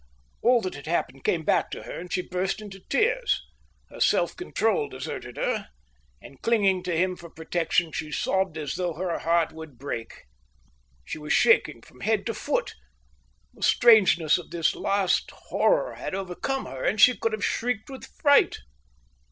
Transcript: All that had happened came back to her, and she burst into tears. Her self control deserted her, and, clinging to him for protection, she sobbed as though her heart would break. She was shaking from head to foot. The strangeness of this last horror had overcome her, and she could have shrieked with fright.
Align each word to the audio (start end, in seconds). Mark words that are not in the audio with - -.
All 0.41 0.61
that 0.61 0.73
had 0.73 0.87
happened 0.87 1.23
came 1.23 1.43
back 1.43 1.69
to 1.69 1.83
her, 1.83 1.99
and 1.99 2.11
she 2.11 2.23
burst 2.23 2.59
into 2.59 2.79
tears. 2.89 3.39
Her 3.91 3.99
self 3.99 4.35
control 4.35 4.89
deserted 4.89 5.37
her, 5.37 5.67
and, 6.19 6.41
clinging 6.41 6.81
to 6.85 6.97
him 6.97 7.15
for 7.15 7.29
protection, 7.29 7.91
she 7.91 8.11
sobbed 8.11 8.57
as 8.57 8.77
though 8.77 8.93
her 8.95 9.19
heart 9.19 9.51
would 9.51 9.77
break. 9.77 10.23
She 11.05 11.19
was 11.19 11.33
shaking 11.33 11.83
from 11.83 11.99
head 11.99 12.25
to 12.25 12.33
foot. 12.33 12.73
The 13.53 13.61
strangeness 13.61 14.39
of 14.39 14.49
this 14.49 14.73
last 14.75 15.29
horror 15.29 15.93
had 15.93 16.15
overcome 16.15 16.65
her, 16.65 16.83
and 16.83 16.99
she 16.99 17.15
could 17.15 17.33
have 17.33 17.45
shrieked 17.45 17.91
with 17.91 18.05
fright. 18.05 18.57